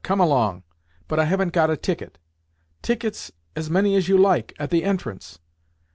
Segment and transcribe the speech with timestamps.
[0.03, 0.63] Come along."
[1.07, 2.17] "But I haven't got a ticket."
[2.81, 5.37] "Tickets, as many as you like, at the entrance."